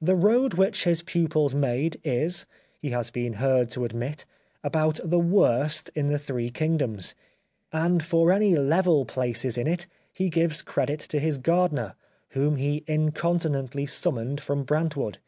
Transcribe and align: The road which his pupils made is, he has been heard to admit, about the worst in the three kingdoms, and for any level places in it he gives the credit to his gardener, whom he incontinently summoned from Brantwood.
The 0.00 0.14
road 0.14 0.54
which 0.54 0.84
his 0.84 1.02
pupils 1.02 1.52
made 1.52 2.00
is, 2.04 2.46
he 2.78 2.90
has 2.90 3.10
been 3.10 3.32
heard 3.32 3.68
to 3.72 3.84
admit, 3.84 4.24
about 4.62 5.00
the 5.02 5.18
worst 5.18 5.90
in 5.96 6.06
the 6.06 6.18
three 6.18 6.50
kingdoms, 6.50 7.16
and 7.72 8.00
for 8.04 8.30
any 8.30 8.54
level 8.54 9.04
places 9.04 9.58
in 9.58 9.66
it 9.66 9.88
he 10.12 10.28
gives 10.30 10.58
the 10.60 10.66
credit 10.70 11.00
to 11.08 11.18
his 11.18 11.36
gardener, 11.36 11.96
whom 12.28 12.54
he 12.54 12.84
incontinently 12.86 13.86
summoned 13.86 14.40
from 14.40 14.62
Brantwood. 14.62 15.18